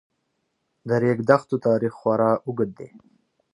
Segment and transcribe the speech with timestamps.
[0.87, 2.89] د ریګ دښتو تاریخ خورا اوږد دی.